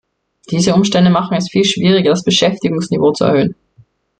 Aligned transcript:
Diese 0.49 0.73
Umstände 0.73 1.11
machen 1.11 1.37
es 1.37 1.47
viel 1.51 1.63
schwieriger, 1.63 2.09
das 2.09 2.23
Beschäftigungsniveau 2.23 3.11
zu 3.11 3.25
erhöhen. 3.25 3.55